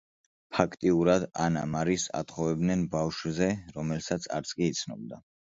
[0.53, 5.25] ფაქტიურად ანა მარის ათხოვებდნენ ბავშვზე, რომელსაც არც კი იცნობდა.